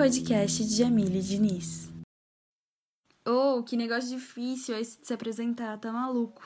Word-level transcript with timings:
podcast 0.00 0.64
de 0.64 0.76
Jamile 0.76 1.20
Diniz. 1.20 1.90
Oh, 3.22 3.62
que 3.62 3.76
negócio 3.76 4.08
difícil 4.08 4.74
esse 4.74 4.98
de 4.98 5.06
se 5.06 5.12
apresentar, 5.12 5.76
tá 5.76 5.92
maluco? 5.92 6.42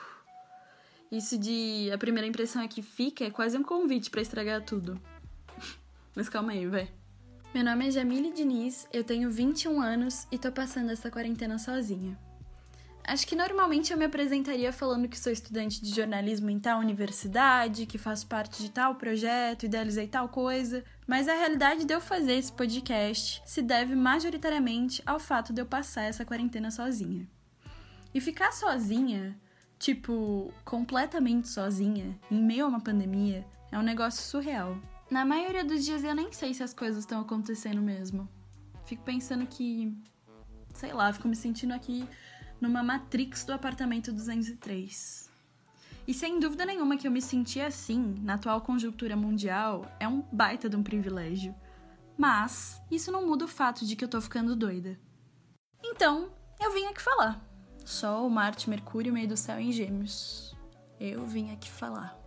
Isso 1.09 1.37
de 1.37 1.89
a 1.89 1.97
primeira 1.97 2.27
impressão 2.27 2.61
é 2.61 2.67
que 2.67 2.81
fica 2.81 3.23
é 3.23 3.31
quase 3.31 3.57
um 3.57 3.63
convite 3.63 4.09
para 4.09 4.21
estragar 4.21 4.61
tudo. 4.65 4.99
Mas 6.13 6.27
calma 6.27 6.51
aí, 6.51 6.67
vai. 6.67 6.91
Meu 7.53 7.63
nome 7.63 7.87
é 7.87 7.91
Jamile 7.91 8.33
Diniz, 8.33 8.89
eu 8.91 9.05
tenho 9.05 9.31
21 9.31 9.81
anos 9.81 10.27
e 10.29 10.37
tô 10.37 10.51
passando 10.51 10.91
essa 10.91 11.09
quarentena 11.09 11.57
sozinha. 11.57 12.19
Acho 13.07 13.25
que 13.25 13.37
normalmente 13.37 13.93
eu 13.93 13.97
me 13.97 14.03
apresentaria 14.03 14.73
falando 14.73 15.07
que 15.07 15.17
sou 15.17 15.31
estudante 15.31 15.81
de 15.81 15.95
jornalismo 15.95 16.49
em 16.49 16.59
tal 16.59 16.81
universidade, 16.81 17.85
que 17.85 17.97
faço 17.97 18.27
parte 18.27 18.61
de 18.61 18.69
tal 18.69 18.95
projeto, 18.95 19.65
idealizei 19.65 20.07
tal 20.07 20.27
coisa, 20.27 20.83
mas 21.07 21.27
a 21.27 21.33
realidade 21.33 21.85
de 21.85 21.93
eu 21.93 22.01
fazer 22.01 22.33
esse 22.33 22.51
podcast 22.51 23.41
se 23.45 23.61
deve 23.61 23.95
majoritariamente 23.95 25.03
ao 25.05 25.19
fato 25.19 25.53
de 25.53 25.61
eu 25.61 25.65
passar 25.65 26.03
essa 26.03 26.25
quarentena 26.25 26.71
sozinha. 26.71 27.27
E 28.13 28.19
ficar 28.19 28.51
sozinha, 28.51 29.39
tipo, 29.77 30.53
completamente 30.63 31.47
sozinha, 31.47 32.17
em 32.31 32.41
meio 32.41 32.65
a 32.65 32.69
uma 32.69 32.81
pandemia, 32.81 33.45
é 33.71 33.77
um 33.77 33.83
negócio 33.83 34.23
surreal. 34.23 34.77
Na 35.11 35.23
maioria 35.23 35.63
dos 35.63 35.85
dias 35.85 36.03
eu 36.03 36.15
nem 36.15 36.31
sei 36.31 36.53
se 36.53 36.63
as 36.63 36.73
coisas 36.73 37.03
estão 37.03 37.21
acontecendo 37.21 37.81
mesmo. 37.81 38.27
Fico 38.85 39.03
pensando 39.03 39.45
que. 39.45 39.95
Sei 40.73 40.91
lá, 40.91 41.11
fico 41.13 41.27
me 41.27 41.35
sentindo 41.35 41.73
aqui 41.73 42.07
numa 42.59 42.81
Matrix 42.81 43.45
do 43.45 43.53
apartamento 43.53 44.11
203. 44.11 45.29
E 46.07 46.13
sem 46.13 46.39
dúvida 46.39 46.65
nenhuma 46.65 46.97
que 46.97 47.07
eu 47.07 47.11
me 47.11 47.21
senti 47.21 47.59
assim, 47.59 48.15
na 48.21 48.35
atual 48.35 48.61
conjuntura 48.61 49.15
mundial, 49.15 49.85
é 49.99 50.07
um 50.07 50.21
baita 50.31 50.69
de 50.69 50.75
um 50.75 50.83
privilégio. 50.83 51.55
Mas 52.17 52.81
isso 52.89 53.11
não 53.11 53.25
muda 53.25 53.45
o 53.45 53.47
fato 53.47 53.85
de 53.85 53.95
que 53.95 54.03
eu 54.03 54.09
tô 54.09 54.21
ficando 54.21 54.55
doida. 54.55 54.99
Então, 55.83 56.31
eu 56.61 56.71
vim 56.73 56.85
aqui 56.85 57.01
falar. 57.01 57.43
Sol, 57.83 58.29
Marte, 58.29 58.69
Mercúrio, 58.69 59.13
meio 59.13 59.27
do 59.27 59.37
céu 59.37 59.59
em 59.59 59.71
Gêmeos. 59.71 60.55
Eu 60.99 61.25
vim 61.25 61.51
aqui 61.51 61.69
falar. 61.69 62.17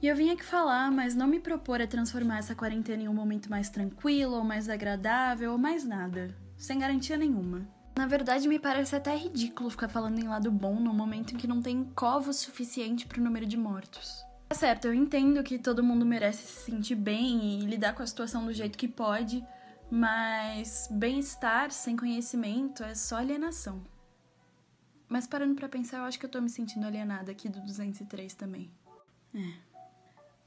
E 0.00 0.06
eu 0.06 0.14
vim 0.14 0.30
aqui 0.30 0.44
falar, 0.44 0.90
mas 0.90 1.14
não 1.14 1.26
me 1.26 1.40
propor 1.40 1.82
a 1.82 1.86
transformar 1.86 2.38
essa 2.38 2.54
quarentena 2.54 3.02
em 3.02 3.08
um 3.08 3.14
momento 3.14 3.50
mais 3.50 3.68
tranquilo, 3.68 4.36
ou 4.36 4.44
mais 4.44 4.68
agradável, 4.68 5.52
ou 5.52 5.58
mais 5.58 5.84
nada. 5.84 6.36
Sem 6.56 6.78
garantia 6.78 7.16
nenhuma. 7.16 7.68
Na 7.98 8.06
verdade, 8.06 8.46
me 8.46 8.60
parece 8.60 8.94
até 8.94 9.16
ridículo 9.16 9.68
ficar 9.70 9.88
falando 9.88 10.20
em 10.20 10.28
lado 10.28 10.52
bom 10.52 10.78
num 10.78 10.94
momento 10.94 11.34
em 11.34 11.36
que 11.36 11.48
não 11.48 11.60
tem 11.60 11.82
covo 11.96 12.32
suficiente 12.32 13.08
para 13.08 13.20
o 13.20 13.24
número 13.24 13.44
de 13.44 13.56
mortos. 13.56 14.24
Tá 14.48 14.54
certo, 14.54 14.84
eu 14.84 14.94
entendo 14.94 15.42
que 15.42 15.58
todo 15.58 15.82
mundo 15.82 16.06
merece 16.06 16.46
se 16.46 16.70
sentir 16.70 16.94
bem 16.94 17.58
e 17.58 17.66
lidar 17.66 17.96
com 17.96 18.02
a 18.04 18.06
situação 18.06 18.46
do 18.46 18.52
jeito 18.52 18.78
que 18.78 18.86
pode, 18.86 19.44
mas 19.90 20.86
bem-estar 20.92 21.72
sem 21.72 21.96
conhecimento 21.96 22.84
é 22.84 22.94
só 22.94 23.16
alienação. 23.16 23.82
Mas 25.08 25.26
parando 25.26 25.56
para 25.56 25.68
pensar, 25.68 25.98
eu 25.98 26.04
acho 26.04 26.20
que 26.20 26.24
eu 26.26 26.30
tô 26.30 26.40
me 26.40 26.48
sentindo 26.48 26.86
alienada 26.86 27.32
aqui 27.32 27.48
do 27.48 27.60
203 27.62 28.32
também. 28.34 28.70
É. 29.34 29.54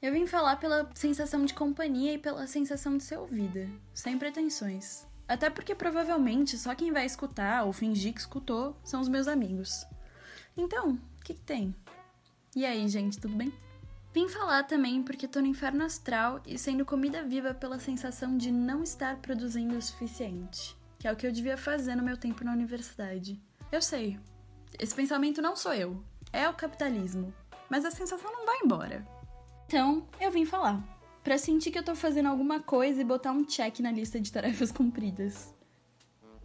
Eu 0.00 0.14
vim 0.14 0.26
falar 0.26 0.56
pela 0.56 0.90
sensação 0.94 1.44
de 1.44 1.52
companhia 1.52 2.14
e 2.14 2.18
pela 2.18 2.46
sensação 2.46 2.96
de 2.96 3.02
ser 3.02 3.18
ouvida, 3.18 3.68
sem 3.92 4.18
pretensões. 4.18 5.06
Até 5.32 5.48
porque 5.48 5.74
provavelmente 5.74 6.58
só 6.58 6.74
quem 6.74 6.92
vai 6.92 7.06
escutar 7.06 7.64
ou 7.64 7.72
fingir 7.72 8.12
que 8.12 8.20
escutou 8.20 8.76
são 8.84 9.00
os 9.00 9.08
meus 9.08 9.26
amigos. 9.26 9.86
Então, 10.54 10.90
o 10.90 11.24
que, 11.24 11.32
que 11.32 11.40
tem? 11.40 11.74
E 12.54 12.66
aí, 12.66 12.86
gente, 12.86 13.18
tudo 13.18 13.34
bem? 13.34 13.50
Vim 14.12 14.28
falar 14.28 14.64
também 14.64 15.02
porque 15.02 15.26
tô 15.26 15.40
no 15.40 15.46
inferno 15.46 15.84
astral 15.84 16.42
e 16.46 16.58
sendo 16.58 16.84
comida 16.84 17.24
viva 17.24 17.54
pela 17.54 17.78
sensação 17.78 18.36
de 18.36 18.52
não 18.52 18.82
estar 18.82 19.22
produzindo 19.22 19.74
o 19.74 19.80
suficiente, 19.80 20.76
que 20.98 21.08
é 21.08 21.12
o 21.12 21.16
que 21.16 21.26
eu 21.26 21.32
devia 21.32 21.56
fazer 21.56 21.96
no 21.96 22.02
meu 22.02 22.18
tempo 22.18 22.44
na 22.44 22.52
universidade. 22.52 23.42
Eu 23.72 23.80
sei, 23.80 24.20
esse 24.78 24.94
pensamento 24.94 25.40
não 25.40 25.56
sou 25.56 25.72
eu, 25.72 26.04
é 26.30 26.46
o 26.46 26.52
capitalismo, 26.52 27.32
mas 27.70 27.86
a 27.86 27.90
sensação 27.90 28.30
não 28.30 28.44
vai 28.44 28.58
embora. 28.62 29.08
Então, 29.64 30.06
eu 30.20 30.30
vim 30.30 30.44
falar 30.44 30.84
para 31.22 31.38
sentir 31.38 31.70
que 31.70 31.78
eu 31.78 31.84
tô 31.84 31.94
fazendo 31.94 32.28
alguma 32.28 32.60
coisa 32.60 33.00
e 33.00 33.04
botar 33.04 33.32
um 33.32 33.44
check 33.44 33.80
na 33.80 33.92
lista 33.92 34.20
de 34.20 34.30
tarefas 34.30 34.70
cumpridas. 34.72 35.54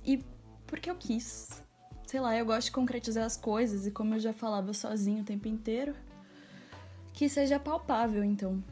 E 0.05 0.23
porque 0.65 0.89
eu 0.89 0.95
quis. 0.95 1.63
Sei 2.05 2.19
lá, 2.19 2.37
eu 2.37 2.45
gosto 2.45 2.67
de 2.67 2.71
concretizar 2.71 3.25
as 3.25 3.35
coisas 3.35 3.85
e 3.85 3.91
como 3.91 4.15
eu 4.15 4.19
já 4.19 4.31
falava 4.31 4.73
sozinho 4.73 5.21
o 5.21 5.25
tempo 5.25 5.47
inteiro, 5.47 5.93
que 7.11 7.27
seja 7.27 7.59
palpável, 7.59 8.23
então. 8.23 8.63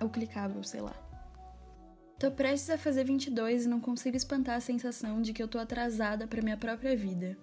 Ou 0.00 0.08
clicável, 0.08 0.62
sei 0.62 0.80
lá. 0.80 0.94
Tô 2.18 2.30
prestes 2.30 2.70
a 2.70 2.78
fazer 2.78 3.04
22 3.04 3.66
e 3.66 3.68
não 3.68 3.78
consigo 3.78 4.16
espantar 4.16 4.56
a 4.56 4.60
sensação 4.60 5.20
de 5.20 5.34
que 5.34 5.42
eu 5.42 5.48
tô 5.48 5.58
atrasada 5.58 6.26
para 6.26 6.40
minha 6.40 6.56
própria 6.56 6.96
vida. 6.96 7.36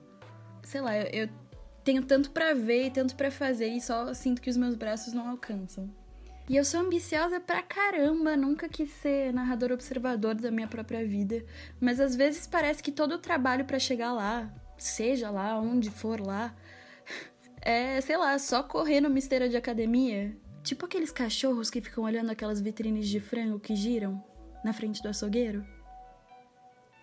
Sei 0.63 0.81
lá, 0.81 0.97
eu, 0.97 1.25
eu 1.25 1.29
tenho 1.83 2.03
tanto 2.03 2.31
para 2.31 2.55
ver 2.55 2.87
e 2.87 2.91
tanto 2.91 3.15
para 3.15 3.29
fazer 3.29 3.67
e 3.67 3.79
só 3.79 4.13
sinto 4.15 4.41
que 4.41 4.49
os 4.49 4.57
meus 4.57 4.73
braços 4.73 5.13
não 5.13 5.29
alcançam. 5.29 5.87
E 6.49 6.57
eu 6.57 6.65
sou 6.65 6.81
ambiciosa 6.81 7.39
pra 7.39 7.63
caramba, 7.63 8.35
nunca 8.35 8.67
quis 8.67 8.89
ser 8.89 9.31
narrador 9.31 9.71
observador 9.71 10.35
da 10.35 10.51
minha 10.51 10.67
própria 10.67 11.07
vida, 11.07 11.45
mas 11.79 12.01
às 12.01 12.15
vezes 12.15 12.45
parece 12.45 12.83
que 12.83 12.91
todo 12.91 13.15
o 13.15 13.17
trabalho 13.17 13.63
para 13.63 13.79
chegar 13.79 14.11
lá, 14.11 14.53
seja 14.77 15.29
lá 15.29 15.57
onde 15.57 15.89
for 15.89 16.19
lá, 16.19 16.53
é, 17.61 18.01
sei 18.01 18.17
lá, 18.17 18.37
só 18.37 18.61
correr 18.61 18.99
numa 18.99 19.17
esteira 19.17 19.47
de 19.47 19.55
academia. 19.55 20.35
Tipo 20.63 20.85
aqueles 20.85 21.11
cachorros 21.11 21.69
que 21.69 21.81
ficam 21.81 22.03
olhando 22.03 22.31
aquelas 22.31 22.59
vitrines 22.59 23.07
de 23.07 23.19
frango 23.19 23.59
que 23.59 23.75
giram 23.75 24.21
na 24.65 24.73
frente 24.73 25.01
do 25.01 25.09
açougueiro. 25.09 25.65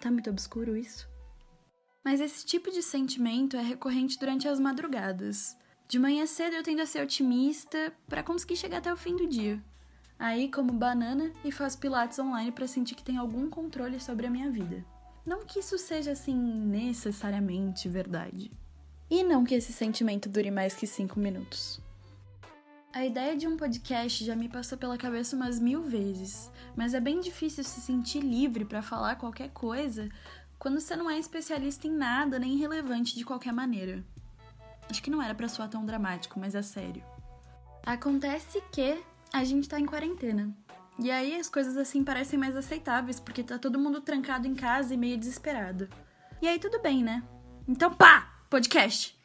Tá 0.00 0.10
muito 0.10 0.30
obscuro 0.30 0.76
isso? 0.76 1.08
Mas 2.04 2.20
esse 2.20 2.44
tipo 2.44 2.70
de 2.70 2.82
sentimento 2.82 3.56
é 3.56 3.62
recorrente 3.62 4.18
durante 4.18 4.48
as 4.48 4.58
madrugadas. 4.58 5.56
De 5.90 5.98
manhã 5.98 6.24
cedo 6.24 6.54
eu 6.54 6.62
tendo 6.62 6.82
a 6.82 6.86
ser 6.86 7.02
otimista 7.02 7.92
para 8.08 8.22
conseguir 8.22 8.54
chegar 8.54 8.78
até 8.78 8.92
o 8.92 8.96
fim 8.96 9.16
do 9.16 9.26
dia. 9.26 9.60
Aí 10.16 10.48
como 10.48 10.72
banana 10.72 11.32
e 11.44 11.50
faço 11.50 11.80
pilates 11.80 12.16
online 12.16 12.52
para 12.52 12.68
sentir 12.68 12.94
que 12.94 13.02
tem 13.02 13.16
algum 13.16 13.50
controle 13.50 13.98
sobre 13.98 14.24
a 14.24 14.30
minha 14.30 14.48
vida. 14.48 14.84
Não 15.26 15.44
que 15.44 15.58
isso 15.58 15.76
seja 15.76 16.12
assim 16.12 16.36
necessariamente 16.36 17.88
verdade. 17.88 18.52
E 19.10 19.24
não 19.24 19.42
que 19.42 19.52
esse 19.52 19.72
sentimento 19.72 20.28
dure 20.28 20.48
mais 20.48 20.76
que 20.76 20.86
5 20.86 21.18
minutos. 21.18 21.80
A 22.92 23.04
ideia 23.04 23.36
de 23.36 23.48
um 23.48 23.56
podcast 23.56 24.24
já 24.24 24.36
me 24.36 24.48
passou 24.48 24.78
pela 24.78 24.96
cabeça 24.96 25.34
umas 25.34 25.58
mil 25.58 25.82
vezes, 25.82 26.52
mas 26.76 26.94
é 26.94 27.00
bem 27.00 27.18
difícil 27.18 27.64
se 27.64 27.80
sentir 27.80 28.20
livre 28.20 28.64
para 28.64 28.80
falar 28.80 29.16
qualquer 29.16 29.50
coisa 29.50 30.08
quando 30.56 30.78
você 30.78 30.94
não 30.94 31.10
é 31.10 31.18
especialista 31.18 31.88
em 31.88 31.92
nada 31.92 32.38
nem 32.38 32.56
relevante 32.56 33.16
de 33.16 33.24
qualquer 33.24 33.52
maneira. 33.52 34.04
Acho 34.90 35.02
que 35.02 35.10
não 35.10 35.22
era 35.22 35.34
para 35.34 35.48
soar 35.48 35.68
tão 35.68 35.86
dramático, 35.86 36.40
mas 36.40 36.54
é 36.54 36.62
sério. 36.62 37.02
Acontece 37.86 38.60
que 38.72 39.00
a 39.32 39.44
gente 39.44 39.68
tá 39.68 39.78
em 39.78 39.86
quarentena. 39.86 40.52
E 40.98 41.10
aí 41.10 41.36
as 41.36 41.48
coisas 41.48 41.76
assim 41.76 42.02
parecem 42.02 42.38
mais 42.38 42.56
aceitáveis, 42.56 43.20
porque 43.20 43.44
tá 43.44 43.58
todo 43.58 43.78
mundo 43.78 44.00
trancado 44.00 44.46
em 44.46 44.54
casa 44.54 44.92
e 44.92 44.96
meio 44.96 45.16
desesperado. 45.16 45.88
E 46.42 46.48
aí 46.48 46.58
tudo 46.58 46.82
bem, 46.82 47.02
né? 47.02 47.22
Então 47.68 47.94
pá! 47.94 48.42
Podcast! 48.50 49.18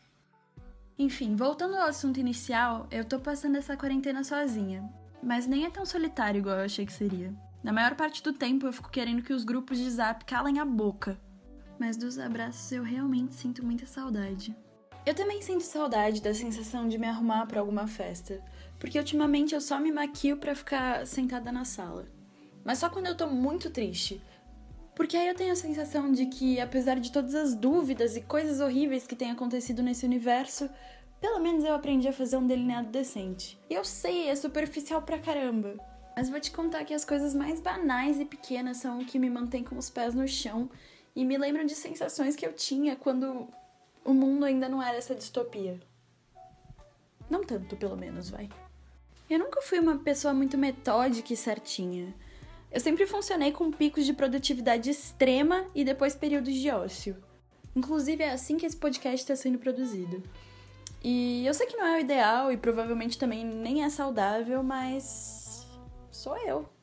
Enfim, 0.98 1.36
voltando 1.36 1.76
ao 1.76 1.88
assunto 1.88 2.20
inicial, 2.20 2.88
eu 2.92 3.04
tô 3.04 3.20
passando 3.20 3.58
essa 3.58 3.76
quarentena 3.76 4.24
sozinha. 4.24 4.88
Mas 5.22 5.48
nem 5.48 5.66
é 5.66 5.70
tão 5.70 5.86
solitário 5.86 6.40
igual 6.40 6.58
eu 6.58 6.66
achei 6.66 6.86
que 6.86 6.94
seria. 6.94 7.34
Na 7.64 7.74
maior 7.74 7.96
parte 7.96 8.22
do 8.22 8.32
tempo 8.32 8.68
eu 8.68 8.72
fico 8.72 8.92
querendo 8.92 9.24
que 9.24 9.34
os 9.34 9.44
grupos 9.44 9.80
de 9.80 9.90
zap 9.90 10.24
calem 10.24 10.60
a 10.60 10.66
boca. 10.66 11.20
Mas 11.80 11.98
dos 11.98 12.20
abraços 12.20 12.72
eu 12.72 12.84
realmente 12.84 13.34
sinto 13.34 13.66
muita 13.66 13.88
saudade. 13.88 14.56
Eu 15.06 15.14
também 15.14 15.40
sinto 15.40 15.62
saudade 15.62 16.20
da 16.20 16.34
sensação 16.34 16.88
de 16.88 16.98
me 16.98 17.06
arrumar 17.06 17.46
para 17.46 17.60
alguma 17.60 17.86
festa, 17.88 18.42
porque 18.80 18.98
ultimamente 18.98 19.54
eu 19.54 19.62
só 19.62 19.80
me 19.80 19.92
maquio 19.92 20.38
para 20.38 20.56
ficar 20.56 21.06
sentada 21.06 21.52
na 21.52 21.64
sala. 21.64 22.08
Mas 22.64 22.80
só 22.80 22.90
quando 22.90 23.06
eu 23.06 23.16
tô 23.16 23.28
muito 23.28 23.70
triste. 23.70 24.20
Porque 24.96 25.16
aí 25.16 25.28
eu 25.28 25.36
tenho 25.36 25.52
a 25.52 25.56
sensação 25.56 26.12
de 26.12 26.26
que, 26.26 26.60
apesar 26.60 27.00
de 27.00 27.12
todas 27.12 27.36
as 27.36 27.54
dúvidas 27.54 28.16
e 28.16 28.22
coisas 28.22 28.60
horríveis 28.60 29.06
que 29.06 29.16
têm 29.16 29.30
acontecido 29.30 29.84
nesse 29.84 30.08
universo, 30.08 30.68
pelo 31.22 31.40
menos 31.40 31.64
eu 31.64 31.76
aprendi 31.76 32.08
a 32.08 32.14
fazer 32.14 32.38
um 32.38 32.48
delineado 32.48 32.90
decente. 32.90 33.60
E 33.70 33.76
eu 33.76 33.84
sei, 33.84 34.30
é 34.30 34.36
superficial 34.36 35.04
pra 35.04 35.20
caramba. 35.20 35.76
Mas 36.16 36.30
vou 36.30 36.40
te 36.40 36.50
contar 36.50 36.84
que 36.84 36.94
as 36.94 37.06
coisas 37.06 37.36
mais 37.36 37.60
banais 37.60 38.20
e 38.20 38.26
pequenas 38.26 38.78
são 38.78 39.00
o 39.00 39.06
que 39.06 39.20
me 39.20 39.30
mantém 39.30 39.64
com 39.64 39.78
os 39.78 39.90
pés 39.90 40.16
no 40.16 40.28
chão 40.28 40.68
e 41.16 41.24
me 41.24 41.38
lembram 41.38 41.66
de 41.66 41.76
sensações 41.76 42.36
que 42.36 42.46
eu 42.46 42.54
tinha 42.54 42.96
quando 42.96 43.48
o 44.06 44.14
mundo 44.14 44.46
ainda 44.46 44.70
não 44.70 44.82
era 44.82 44.98
essa 44.98 45.16
distopia. 45.16 45.80
Não 47.30 47.44
tanto, 47.44 47.76
pelo 47.76 47.98
menos, 47.98 48.30
vai. 48.30 48.48
Eu 49.28 49.40
nunca 49.40 49.62
fui 49.62 49.80
uma 49.80 49.98
pessoa 49.98 50.34
muito 50.34 50.58
metódica 50.58 51.34
e 51.34 51.38
certinha. 51.38 52.14
Eu 52.72 52.80
sempre 52.80 53.08
funcionei 53.08 53.52
com 53.52 53.72
picos 53.72 54.06
de 54.06 54.14
produtividade 54.14 54.92
extrema 54.92 55.66
e 55.74 55.84
depois 55.84 56.14
períodos 56.14 56.54
de 56.54 56.70
ócio. 56.70 57.18
Inclusive, 57.76 58.24
é 58.24 58.32
assim 58.32 58.58
que 58.58 58.66
esse 58.66 58.78
podcast 58.78 59.22
está 59.22 59.36
sendo 59.36 59.58
produzido. 59.58 60.22
E 61.04 61.46
eu 61.46 61.54
sei 61.54 61.66
que 61.66 61.76
não 61.76 61.86
é 61.86 61.98
o 61.98 62.00
ideal 62.00 62.52
e 62.52 62.58
provavelmente 62.58 63.18
também 63.18 63.44
nem 63.44 63.84
é 63.84 63.90
saudável, 63.90 64.62
mas 64.62 65.66
sou 66.12 66.38
eu. 66.38 66.75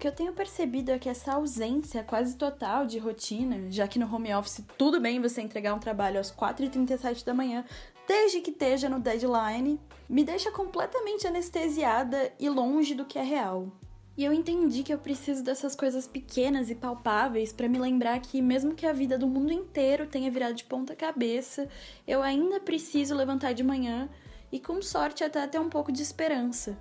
Que 0.00 0.08
eu 0.08 0.12
tenho 0.12 0.32
percebido 0.32 0.90
é 0.90 0.98
que 0.98 1.10
essa 1.10 1.34
ausência 1.34 2.02
quase 2.02 2.34
total 2.34 2.86
de 2.86 2.98
rotina, 2.98 3.70
já 3.70 3.86
que 3.86 3.98
no 3.98 4.12
home 4.12 4.34
office 4.34 4.64
tudo 4.78 4.98
bem 4.98 5.20
você 5.20 5.42
entregar 5.42 5.74
um 5.74 5.78
trabalho 5.78 6.18
às 6.18 6.32
4h37 6.32 7.22
da 7.22 7.34
manhã, 7.34 7.66
desde 8.08 8.40
que 8.40 8.50
esteja 8.50 8.88
no 8.88 8.98
deadline, 8.98 9.78
me 10.08 10.24
deixa 10.24 10.50
completamente 10.50 11.26
anestesiada 11.26 12.32
e 12.40 12.48
longe 12.48 12.94
do 12.94 13.04
que 13.04 13.18
é 13.18 13.22
real. 13.22 13.68
E 14.16 14.24
eu 14.24 14.32
entendi 14.32 14.82
que 14.82 14.92
eu 14.92 14.98
preciso 14.98 15.44
dessas 15.44 15.76
coisas 15.76 16.08
pequenas 16.08 16.70
e 16.70 16.74
palpáveis 16.74 17.52
para 17.52 17.68
me 17.68 17.78
lembrar 17.78 18.18
que, 18.20 18.40
mesmo 18.40 18.74
que 18.74 18.86
a 18.86 18.94
vida 18.94 19.18
do 19.18 19.26
mundo 19.26 19.52
inteiro 19.52 20.06
tenha 20.06 20.30
virado 20.30 20.54
de 20.54 20.64
ponta 20.64 20.96
cabeça, 20.96 21.68
eu 22.08 22.22
ainda 22.22 22.58
preciso 22.58 23.14
levantar 23.14 23.52
de 23.52 23.62
manhã 23.62 24.08
e, 24.50 24.58
com 24.58 24.80
sorte, 24.80 25.22
até 25.22 25.46
ter 25.46 25.60
um 25.60 25.68
pouco 25.68 25.92
de 25.92 26.02
esperança. 26.02 26.76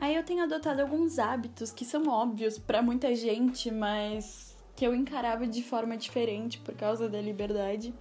Aí 0.00 0.14
eu 0.14 0.24
tenho 0.24 0.42
adotado 0.42 0.80
alguns 0.80 1.18
hábitos 1.18 1.70
que 1.70 1.84
são 1.84 2.08
óbvios 2.08 2.58
para 2.58 2.80
muita 2.80 3.14
gente, 3.14 3.70
mas 3.70 4.56
que 4.74 4.86
eu 4.86 4.94
encarava 4.94 5.46
de 5.46 5.62
forma 5.62 5.94
diferente 5.94 6.58
por 6.58 6.74
causa 6.74 7.06
da 7.06 7.20
liberdade. 7.20 7.92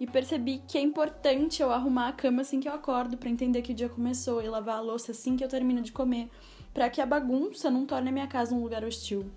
E 0.00 0.06
percebi 0.06 0.60
que 0.66 0.76
é 0.76 0.80
importante 0.80 1.62
eu 1.62 1.70
arrumar 1.70 2.08
a 2.08 2.12
cama 2.12 2.42
assim 2.42 2.58
que 2.58 2.68
eu 2.68 2.72
acordo 2.72 3.16
para 3.16 3.30
entender 3.30 3.62
que 3.62 3.70
o 3.70 3.74
dia 3.74 3.88
começou 3.88 4.42
e 4.42 4.48
lavar 4.48 4.78
a 4.78 4.80
louça 4.80 5.12
assim 5.12 5.36
que 5.36 5.44
eu 5.44 5.48
termino 5.48 5.80
de 5.80 5.92
comer 5.92 6.28
para 6.74 6.90
que 6.90 7.00
a 7.00 7.06
bagunça 7.06 7.70
não 7.70 7.86
torne 7.86 8.08
a 8.08 8.12
minha 8.12 8.26
casa 8.26 8.52
um 8.52 8.62
lugar 8.62 8.82
hostil. 8.82 9.30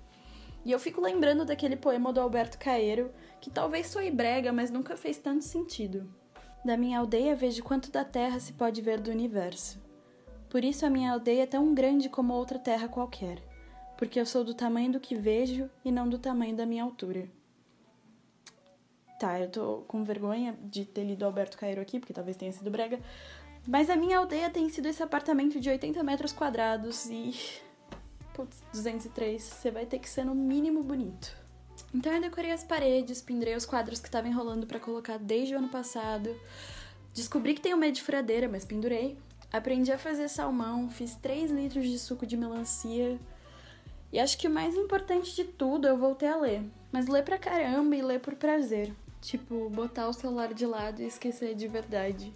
E 0.66 0.72
eu 0.72 0.80
fico 0.80 1.02
lembrando 1.02 1.46
daquele 1.46 1.76
poema 1.76 2.12
do 2.12 2.20
Alberto 2.20 2.58
Caeiro, 2.58 3.12
que 3.40 3.52
talvez 3.52 3.88
soe 3.88 4.10
brega, 4.10 4.52
mas 4.52 4.72
nunca 4.72 4.98
fez 4.98 5.20
tanto 5.20 5.44
sentido. 5.44 6.12
Da 6.66 6.76
minha 6.76 6.98
aldeia 6.98 7.36
vejo 7.36 7.64
quanto 7.64 7.92
da 7.92 8.04
terra 8.04 8.40
se 8.40 8.54
pode 8.54 8.82
ver 8.82 9.00
do 9.00 9.12
universo. 9.12 9.91
Por 10.52 10.66
isso 10.66 10.86
a 10.86 10.90
minha 10.90 11.14
aldeia 11.14 11.44
é 11.44 11.46
tão 11.46 11.74
grande 11.74 12.10
como 12.10 12.34
outra 12.34 12.60
terra 12.60 12.90
qualquer, 12.90 13.42
porque 13.98 14.20
eu 14.20 14.26
sou 14.26 14.44
do 14.44 14.54
tamanho 14.54 14.92
do 14.92 15.00
que 15.00 15.16
vejo 15.16 15.70
e 15.84 15.90
não 15.90 16.10
do 16.10 16.20
tamanho 16.20 16.54
da 16.54 16.66
minha 16.66 16.84
altura. 16.84 17.26
Tá, 19.18 19.40
eu 19.40 19.50
tô 19.50 19.84
com 19.88 20.04
vergonha 20.04 20.54
de 20.62 20.84
ter 20.84 21.06
lido 21.06 21.24
Alberto 21.24 21.58
Caeiro 21.58 21.80
aqui, 21.80 22.02
porque 22.02 22.12
talvez 22.12 22.36
tenha 22.36 22.52
sido 22.52 22.70
brega, 22.70 23.00
mas 23.66 23.90
a 23.90 23.96
minha 23.96 24.18
aldeia 24.18 24.50
tem 24.50 24.68
sido 24.68 24.88
esse 24.88 25.02
apartamento 25.02 25.58
de 25.58 25.70
80 25.70 26.04
metros 26.04 26.34
quadrados 26.34 27.06
e. 27.06 27.34
Putz, 28.34 28.62
203. 28.74 29.42
Você 29.42 29.72
vai 29.72 29.86
ter 29.86 30.00
que 30.00 30.10
ser 30.10 30.26
no 30.26 30.36
mínimo 30.36 30.84
bonito. 30.84 31.34
Então 31.94 32.12
eu 32.12 32.20
decorei 32.20 32.52
as 32.52 32.64
paredes, 32.64 33.22
pendurei 33.22 33.56
os 33.56 33.66
quadros 33.66 34.02
que 34.02 34.10
estavam 34.10 34.30
enrolando 34.30 34.68
para 34.68 34.82
colocar 34.82 35.18
desde 35.18 35.56
o 35.56 35.60
ano 35.60 35.70
passado. 35.70 36.36
Descobri 37.14 37.54
que 37.54 37.62
tem 37.62 37.74
uma 37.74 37.90
de 37.90 38.02
furadeira, 38.02 38.50
mas 38.50 38.66
pendurei. 38.66 39.18
Aprendi 39.52 39.92
a 39.92 39.98
fazer 39.98 40.30
salmão, 40.30 40.90
fiz 40.90 41.16
3 41.16 41.52
litros 41.52 41.86
de 41.86 42.00
suco 42.00 42.26
de 42.26 42.38
melancia. 42.38 43.20
E 44.12 44.20
acho 44.20 44.38
que 44.38 44.48
o 44.48 44.52
mais 44.52 44.76
importante 44.76 45.36
de 45.36 45.44
tudo 45.44 45.88
eu 45.88 45.98
voltei 45.98 46.30
a 46.30 46.38
ler. 46.38 46.64
Mas 46.92 47.08
ler 47.08 47.24
pra 47.24 47.38
caramba 47.38 47.96
e 47.96 48.02
ler 48.02 48.20
por 48.20 48.36
prazer. 48.36 48.94
Tipo, 49.20 49.70
botar 49.70 50.08
o 50.08 50.14
celular 50.14 50.54
de 50.54 50.66
lado 50.66 51.02
e 51.02 51.06
esquecer 51.06 51.54
de 51.54 51.68
verdade. 51.68 52.34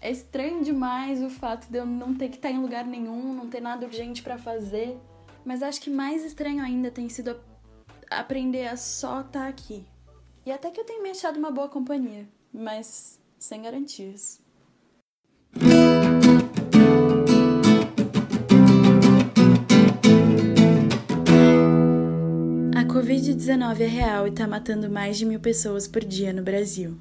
É 0.00 0.10
estranho 0.10 0.62
demais 0.62 1.22
o 1.22 1.30
fato 1.30 1.68
de 1.68 1.78
eu 1.78 1.86
não 1.86 2.14
ter 2.14 2.28
que 2.28 2.36
estar 2.36 2.50
em 2.50 2.60
lugar 2.60 2.84
nenhum, 2.84 3.32
não 3.32 3.48
ter 3.48 3.60
nada 3.60 3.86
urgente 3.86 4.22
para 4.22 4.38
fazer. 4.38 4.98
Mas 5.44 5.62
acho 5.62 5.80
que 5.80 5.90
mais 5.90 6.24
estranho 6.24 6.62
ainda 6.62 6.90
tem 6.90 7.08
sido 7.08 7.40
aprender 8.10 8.66
a 8.66 8.76
só 8.76 9.20
estar 9.20 9.40
tá 9.40 9.48
aqui. 9.48 9.86
E 10.44 10.50
até 10.50 10.70
que 10.70 10.80
eu 10.80 10.84
tenho 10.84 11.02
me 11.02 11.10
achado 11.10 11.38
uma 11.38 11.50
boa 11.50 11.68
companhia, 11.68 12.28
mas 12.52 13.20
sem 13.38 13.62
garantias. 13.62 14.40
Covid-19 23.38 23.80
é 23.82 23.86
real 23.86 24.26
e 24.26 24.30
está 24.30 24.48
matando 24.48 24.90
mais 24.90 25.16
de 25.16 25.24
mil 25.24 25.38
pessoas 25.38 25.86
por 25.86 26.04
dia 26.04 26.32
no 26.32 26.42
Brasil. 26.42 26.98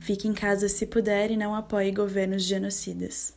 Fique 0.00 0.26
em 0.26 0.34
casa 0.34 0.68
se 0.68 0.84
puder 0.84 1.30
e 1.30 1.36
não 1.36 1.54
apoie 1.54 1.92
governos 1.92 2.42
genocidas. 2.42 3.35